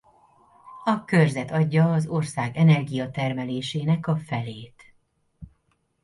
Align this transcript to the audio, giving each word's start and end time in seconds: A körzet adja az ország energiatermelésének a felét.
A 0.83 1.05
körzet 1.05 1.51
adja 1.51 1.93
az 1.93 2.07
ország 2.07 2.57
energiatermelésének 2.57 4.07
a 4.07 4.15
felét. 4.15 4.93